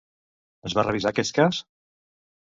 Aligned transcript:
Es 0.69 0.75
va 0.79 0.85
revisar 0.87 1.11
aquest 1.13 1.33
cas? 1.39 1.59